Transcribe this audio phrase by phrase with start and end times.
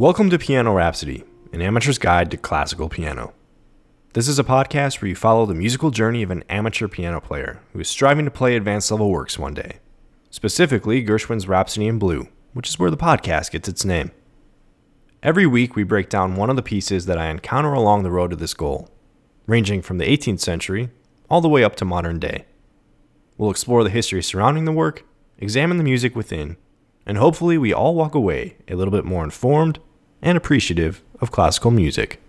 [0.00, 3.34] Welcome to Piano Rhapsody, an amateur's guide to classical piano.
[4.14, 7.60] This is a podcast where you follow the musical journey of an amateur piano player
[7.74, 9.78] who is striving to play advanced level works one day,
[10.30, 14.10] specifically Gershwin's Rhapsody in Blue, which is where the podcast gets its name.
[15.22, 18.30] Every week, we break down one of the pieces that I encounter along the road
[18.30, 18.88] to this goal,
[19.46, 20.88] ranging from the 18th century
[21.28, 22.46] all the way up to modern day.
[23.36, 25.04] We'll explore the history surrounding the work,
[25.36, 26.56] examine the music within,
[27.04, 29.78] and hopefully we all walk away a little bit more informed
[30.22, 32.20] and appreciative of classical music.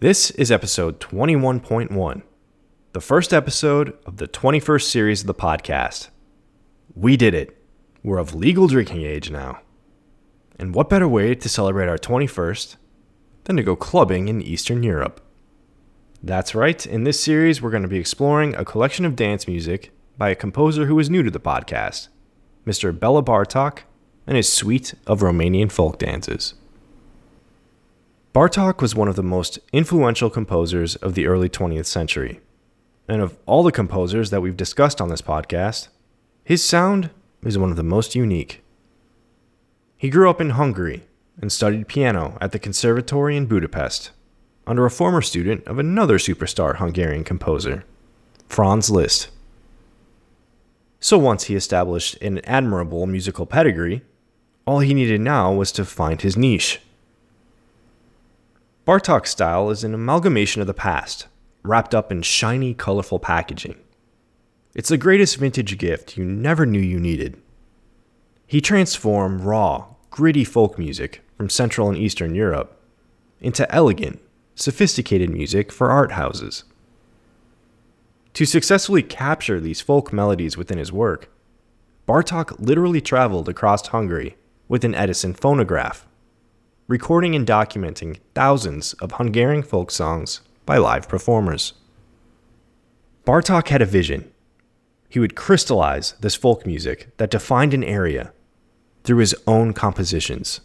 [0.00, 2.22] This is episode 21.1,
[2.92, 6.08] the first episode of the 21st series of the podcast.
[6.94, 7.56] We did it.
[8.02, 9.60] We're of legal drinking age now.
[10.58, 12.76] And what better way to celebrate our 21st
[13.44, 15.20] than to go clubbing in Eastern Europe?
[16.22, 19.92] That's right, in this series, we're going to be exploring a collection of dance music
[20.18, 22.08] by a composer who is new to the podcast,
[22.66, 22.98] Mr.
[22.98, 23.80] Bela Bartok
[24.26, 26.54] and his suite of Romanian folk dances.
[28.34, 32.40] Bartok was one of the most influential composers of the early 20th century.
[33.08, 35.88] And of all the composers that we've discussed on this podcast,
[36.44, 37.10] his sound
[37.42, 38.62] is one of the most unique.
[39.96, 41.04] He grew up in Hungary
[41.40, 44.10] and studied piano at the Conservatory in Budapest
[44.66, 47.84] under a former student of another superstar Hungarian composer,
[48.48, 49.28] Franz Liszt.
[51.00, 54.02] So once he established an admirable musical pedigree,
[54.66, 56.80] all he needed now was to find his niche.
[58.84, 61.28] Bartok's style is an amalgamation of the past,
[61.62, 63.76] wrapped up in shiny, colorful packaging.
[64.74, 67.40] It's the greatest vintage gift you never knew you needed.
[68.46, 72.80] He transformed raw, gritty folk music from Central and Eastern Europe
[73.40, 74.20] into elegant,
[74.54, 76.64] sophisticated music for art houses.
[78.34, 81.30] To successfully capture these folk melodies within his work,
[82.06, 84.36] Bartok literally traveled across Hungary
[84.68, 86.06] with an Edison phonograph,
[86.88, 91.74] recording and documenting thousands of Hungarian folk songs by live performers.
[93.24, 94.30] Bartok had a vision.
[95.08, 98.32] He would crystallize this folk music that defined an area
[99.04, 100.60] through his own compositions.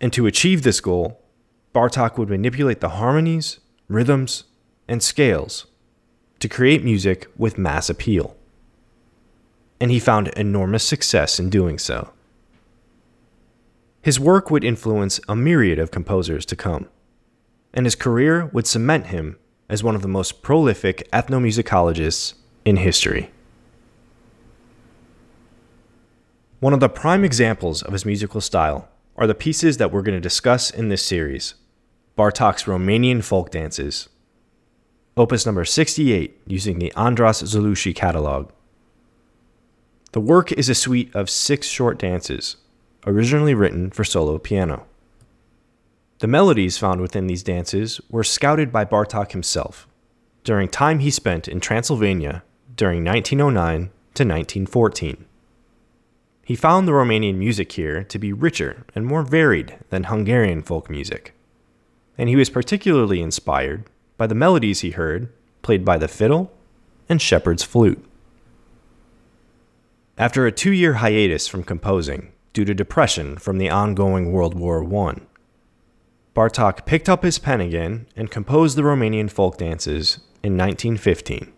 [0.00, 1.20] And to achieve this goal,
[1.74, 3.58] Bartok would manipulate the harmonies,
[3.88, 4.44] rhythms,
[4.88, 5.66] and scales
[6.38, 8.36] to create music with mass appeal.
[9.80, 12.12] And he found enormous success in doing so.
[14.06, 16.88] His work would influence a myriad of composers to come,
[17.74, 19.36] and his career would cement him
[19.68, 22.34] as one of the most prolific ethnomusicologists
[22.64, 23.32] in history.
[26.60, 30.14] One of the prime examples of his musical style are the pieces that we're going
[30.14, 31.54] to discuss in this series
[32.16, 34.08] Bartok's Romanian folk dances
[35.16, 38.52] opus number 68, using the Andras Szőllősy catalog.
[40.12, 42.58] The work is a suite of six short dances,
[43.06, 44.86] originally written for solo piano.
[46.18, 49.86] The melodies found within these dances were scouted by Bartok himself
[50.46, 52.44] during time he spent in Transylvania
[52.76, 55.24] during 1909 to 1914.
[56.44, 60.88] He found the Romanian music here to be richer and more varied than Hungarian folk
[60.88, 61.34] music,
[62.16, 65.28] and he was particularly inspired by the melodies he heard,
[65.62, 66.52] played by the fiddle
[67.08, 68.02] and shepherd's flute.
[70.16, 74.82] After a two year hiatus from composing due to depression from the ongoing World War
[74.82, 75.16] I,
[76.34, 81.52] Bartok picked up his pen again and composed the Romanian folk dances in 1915.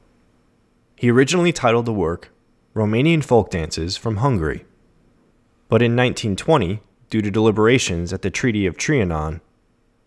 [0.97, 2.33] He originally titled the work
[2.75, 4.65] Romanian Folk Dances from Hungary.
[5.69, 9.41] But in 1920, due to deliberations at the Treaty of Trianon,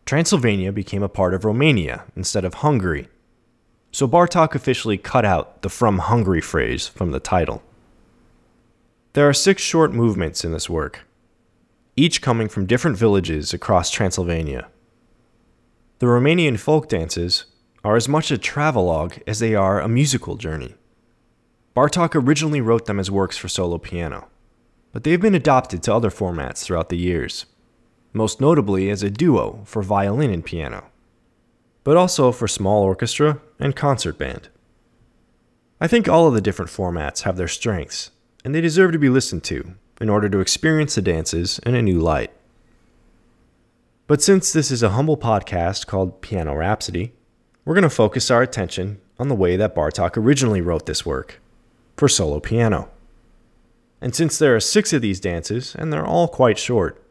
[0.06, 3.08] Transylvania became a part of Romania instead of Hungary,
[3.94, 7.63] so Bartok officially cut out the from Hungary phrase from the title.
[9.13, 11.05] There are six short movements in this work,
[11.96, 14.69] each coming from different villages across Transylvania.
[15.99, 17.46] The Romanian folk dances
[17.84, 20.75] are as much a travelogue as they are a musical journey.
[21.75, 24.28] Bartok originally wrote them as works for solo piano,
[24.91, 27.46] but they've been adopted to other formats throughout the years
[28.14, 30.85] most notably as a duo for violin and piano,
[31.84, 34.49] but also for small orchestra and concert band.
[35.79, 38.11] I think all of the different formats have their strengths,
[38.43, 41.82] and they deserve to be listened to in order to experience the dances in a
[41.82, 42.32] new light.
[44.08, 47.14] But since this is a humble podcast called Piano Rhapsody,
[47.64, 51.40] we're going to focus our attention on the way that Bartok originally wrote this work
[51.96, 52.90] for solo piano.
[54.02, 57.02] And since there are six of these dances, and they're all quite short,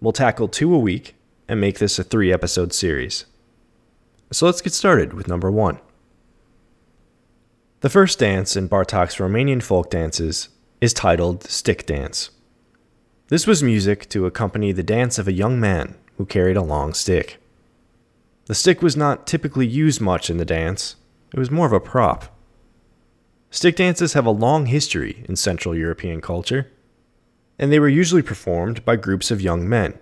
[0.00, 1.14] We'll tackle two a week
[1.46, 3.26] and make this a three episode series.
[4.32, 5.78] So let's get started with number one.
[7.80, 10.48] The first dance in Bartok's Romanian folk dances
[10.80, 12.30] is titled Stick Dance.
[13.28, 16.94] This was music to accompany the dance of a young man who carried a long
[16.94, 17.38] stick.
[18.46, 20.96] The stick was not typically used much in the dance,
[21.34, 22.34] it was more of a prop.
[23.50, 26.72] Stick dances have a long history in Central European culture,
[27.58, 29.98] and they were usually performed by groups of young men,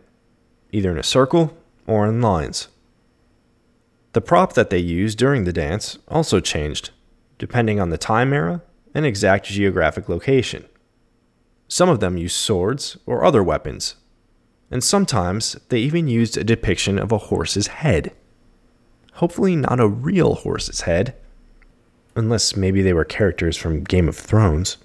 [0.70, 1.56] either in a circle
[1.88, 2.68] or in lines.
[4.12, 6.90] The prop that they used during the dance also changed,
[7.36, 8.62] depending on the time era
[8.98, 10.64] and exact geographic location.
[11.68, 13.94] Some of them used swords or other weapons,
[14.72, 18.10] and sometimes they even used a depiction of a horse's head.
[19.14, 21.14] Hopefully, not a real horse's head,
[22.16, 24.78] unless maybe they were characters from Game of Thrones.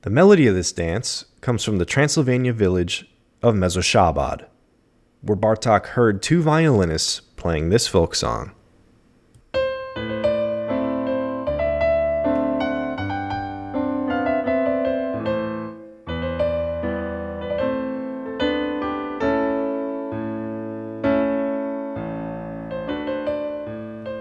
[0.00, 3.10] The melody of this dance comes from the Transylvania village
[3.42, 4.46] of Mezőszabad,
[5.20, 8.52] where Bartok heard two violinists playing this folk song.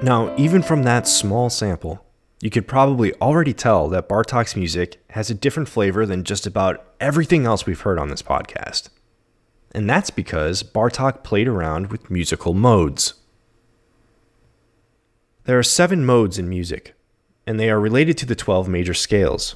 [0.04, 2.04] Now, even from that small sample,
[2.42, 6.84] you could probably already tell that Bartok's music has a different flavor than just about
[7.00, 8.90] everything else we've heard on this podcast.
[9.74, 13.14] And that's because Bartok played around with musical modes.
[15.44, 16.96] There are seven modes in music,
[17.46, 19.56] and they are related to the 12 major scales.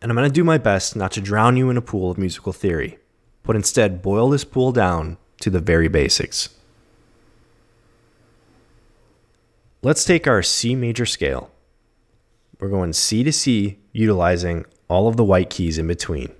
[0.00, 2.16] And I'm going to do my best not to drown you in a pool of
[2.16, 2.98] musical theory,
[3.42, 6.48] but instead boil this pool down to the very basics.
[9.84, 11.50] Let's take our C major scale.
[12.58, 16.32] We're going C to C, utilizing all of the white keys in between.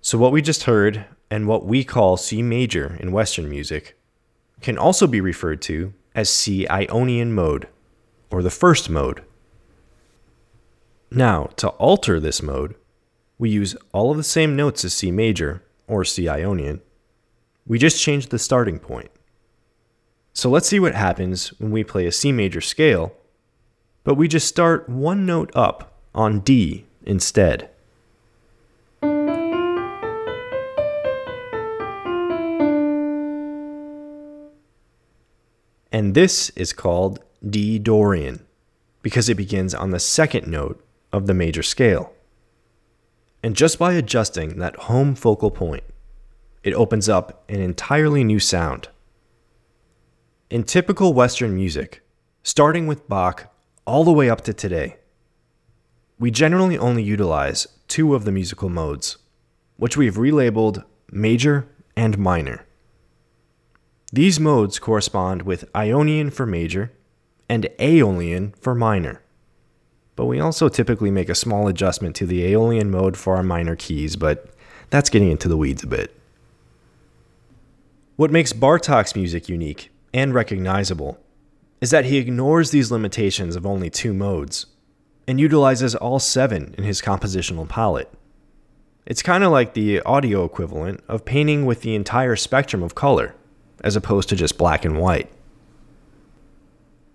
[0.00, 3.98] So, what we just heard, and what we call C major in Western music,
[4.60, 7.66] can also be referred to as C Ionian mode,
[8.30, 9.24] or the first mode.
[11.10, 12.76] Now, to alter this mode,
[13.38, 16.80] we use all of the same notes as C major or C Ionian.
[17.66, 19.10] We just change the starting point.
[20.32, 23.14] So let's see what happens when we play a C major scale,
[24.04, 27.68] but we just start one note up on D instead.
[35.92, 38.46] And this is called D Dorian
[39.02, 40.82] because it begins on the second note
[41.12, 42.12] of the major scale.
[43.42, 45.82] And just by adjusting that home focal point,
[46.62, 48.88] it opens up an entirely new sound.
[50.48, 52.02] In typical Western music,
[52.44, 53.52] starting with Bach
[53.84, 54.96] all the way up to today,
[56.18, 59.16] we generally only utilize two of the musical modes,
[59.76, 61.66] which we've relabeled major
[61.96, 62.64] and minor.
[64.12, 66.92] These modes correspond with Ionian for major
[67.48, 69.21] and Aeolian for minor
[70.16, 73.76] but we also typically make a small adjustment to the Aeolian mode for our minor
[73.76, 74.46] keys, but
[74.90, 76.14] that's getting into the weeds a bit.
[78.16, 81.18] What makes Bartok's music unique and recognizable
[81.80, 84.66] is that he ignores these limitations of only two modes
[85.26, 88.12] and utilizes all seven in his compositional palette.
[89.06, 93.34] It's kind of like the audio equivalent of painting with the entire spectrum of color,
[93.82, 95.28] as opposed to just black and white.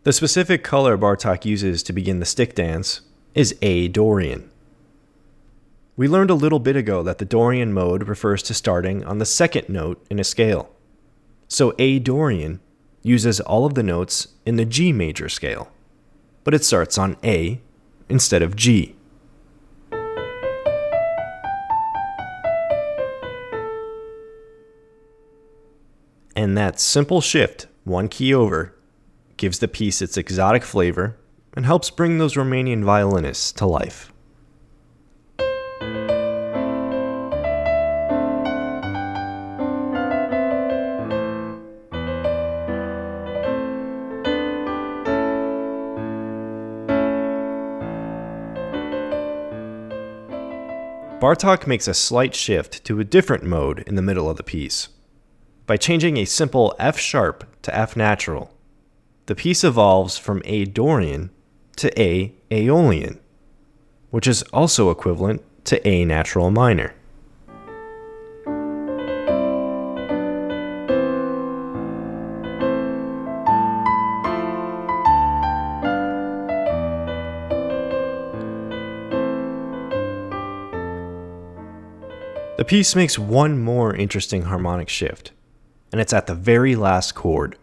[0.08, 3.02] The specific color Bartok uses to begin the stick dance
[3.36, 4.50] is A Dorian.
[5.98, 9.26] We learned a little bit ago that the Dorian mode refers to starting on the
[9.26, 10.74] second note in a scale.
[11.50, 12.62] So A Dorian
[13.04, 15.74] uses all of the notes in the G major scale,
[16.46, 17.60] but it starts on A
[18.08, 18.96] instead of G.
[26.34, 28.74] And that simple shift, one key over,
[29.38, 31.18] gives the piece its exotic flavor,
[31.56, 34.12] and helps bring those Romanian violinists to life.
[51.20, 54.90] Bartok makes a slight shift to a different mode in the middle of the piece.
[55.66, 58.54] By changing a simple F sharp to F natural,
[59.28, 61.30] the piece evolves from A Dorian
[61.76, 63.20] to A Aeolian,
[64.10, 66.94] which is also equivalent to A natural minor.
[82.56, 85.32] The piece makes one more interesting harmonic shift,
[85.92, 87.58] and it's at the very last chord.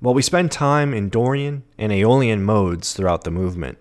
[0.00, 3.78] While we spend time in Dorian and Aeolian modes throughout the movement.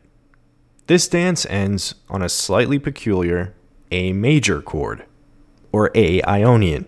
[0.87, 3.55] This dance ends on a slightly peculiar
[3.91, 5.05] A major chord,
[5.71, 6.87] or A Ionian.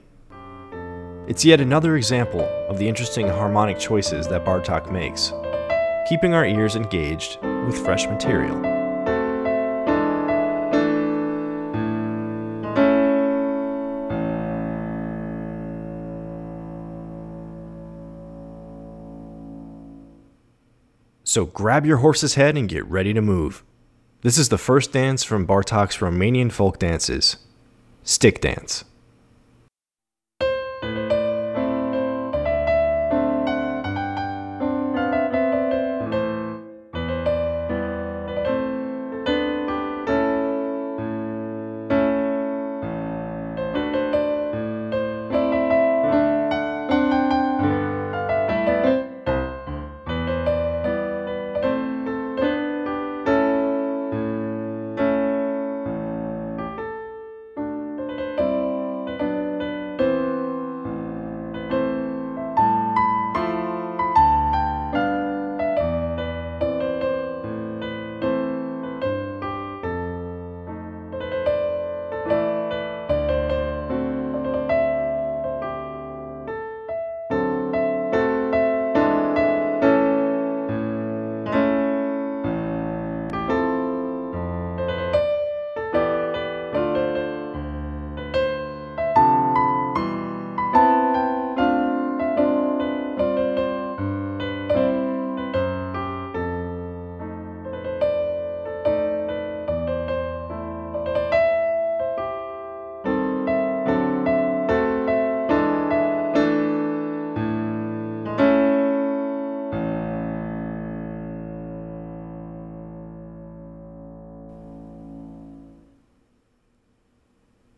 [1.28, 5.32] It's yet another example of the interesting harmonic choices that Bartok makes,
[6.10, 8.71] keeping our ears engaged with fresh material.
[21.32, 23.64] So grab your horse's head and get ready to move.
[24.22, 27.38] This is the first dance from Bartok's Romanian folk dances
[28.04, 28.84] Stick Dance.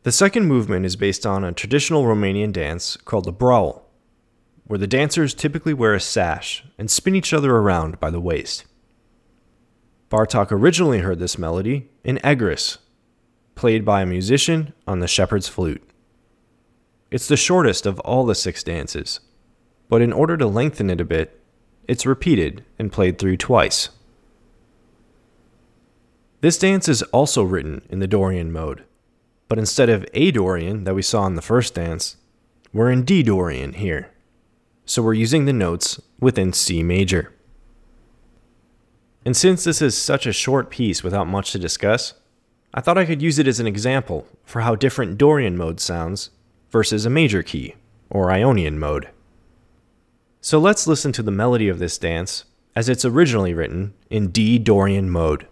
[0.04, 3.90] The second movement is based on a traditional Romanian dance called the brawl,
[4.66, 8.66] where the dancers typically wear a sash and spin each other around by the waist.
[10.12, 12.80] Bartok originally heard this melody in Egres,
[13.56, 15.82] played by a musician on the shepherd's flute.
[17.10, 19.22] It's the shortest of all the six dances,
[19.88, 21.40] but in order to lengthen it a bit,
[21.88, 23.88] it's repeated and played through twice.
[26.42, 28.84] This dance is also written in the Dorian mode
[29.48, 32.18] but instead of A Dorian that we saw in the first dance,
[32.72, 34.10] we're in D Dorian here.
[34.86, 37.32] So we're using the notes within C major.
[39.26, 42.14] And since this is such a short piece without much to discuss,
[42.74, 46.32] I thought I could use it as an example for how different Dorian mode sounds
[46.72, 47.76] versus a major key,
[48.10, 49.10] or Ionian mode.
[50.42, 52.46] So let's listen to the melody of this dance
[52.76, 55.48] as it's originally written in D Dorian mode.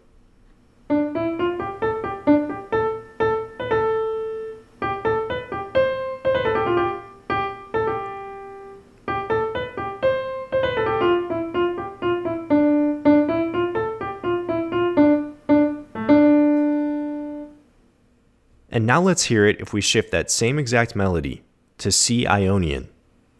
[18.91, 21.43] Now let's hear it if we shift that same exact melody
[21.77, 22.89] to C Ionian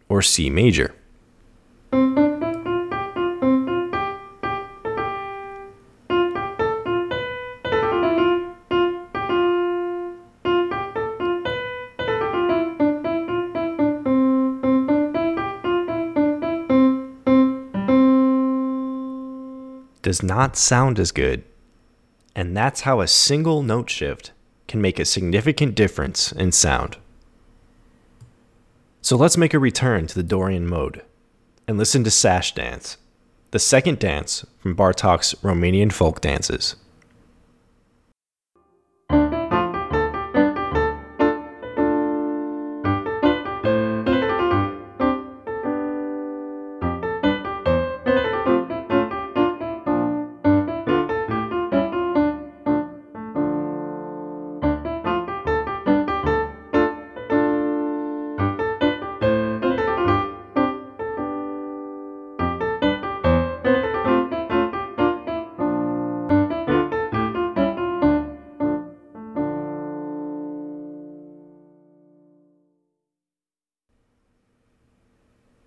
[0.08, 0.94] or C major.
[20.00, 21.44] Does not sound as good.
[22.34, 24.32] And that's how a single note shift
[24.72, 26.96] can make a significant difference in sound.
[29.02, 31.02] So let's make a return to the Dorian mode
[31.68, 32.96] and listen to Sash Dance,
[33.50, 36.76] the second dance from Bartok's Romanian folk dances.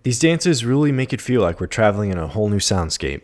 [0.06, 3.22] These dances really make it feel like we're traveling in a whole new soundscape.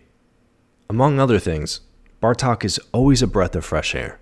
[0.90, 1.80] Among other things,
[2.20, 4.18] Bartok is always a breath of fresh air.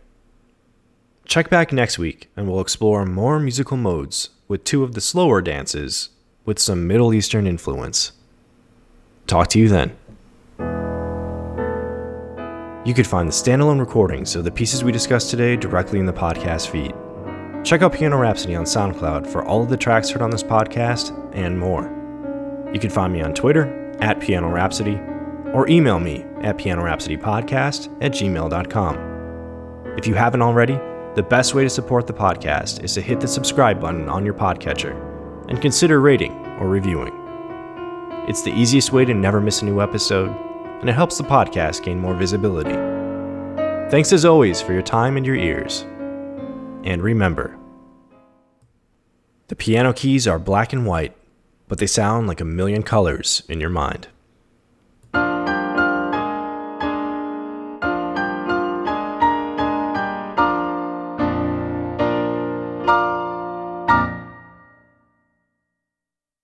[1.25, 5.41] Check back next week and we'll explore more musical modes with two of the slower
[5.41, 6.11] dances
[6.45, 8.13] with some Middle Eastern influence.
[9.27, 9.97] Talk to you then.
[12.85, 16.13] You could find the standalone recordings of the pieces we discussed today directly in the
[16.13, 16.93] podcast feed.
[17.65, 21.17] Check out Piano Rhapsody on SoundCloud for all of the tracks heard on this podcast
[21.35, 22.00] and more.
[22.73, 24.99] You can find me on Twitter at Piano Rhapsody
[25.53, 29.95] or email me at pianorhapsodypodcast at gmail.com.
[29.99, 30.79] If you haven't already,
[31.17, 34.35] the best way to support the podcast is to hit the subscribe button on your
[34.35, 34.95] podcatcher
[35.49, 37.13] and consider rating or reviewing.
[38.29, 40.31] It's the easiest way to never miss a new episode,
[40.81, 42.75] and it helps the podcast gain more visibility.
[43.91, 45.81] Thanks as always for your time and your ears.
[46.85, 47.59] And remember,
[49.49, 51.17] the piano keys are black and white,
[51.71, 54.09] but they sound like a million colors in your mind.